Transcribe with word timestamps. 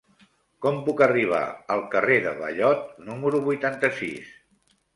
Com 0.65 0.79
puc 0.87 1.03
arribar 1.05 1.41
al 1.75 1.85
carrer 1.93 2.17
de 2.25 2.33
Ballot 2.41 2.91
número 3.11 3.45
vuitanta-sis? 3.47 4.35